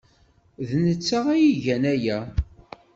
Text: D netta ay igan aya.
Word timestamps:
D 0.67 0.69
netta 0.85 1.19
ay 1.33 1.43
igan 1.53 1.83
aya. 1.93 2.19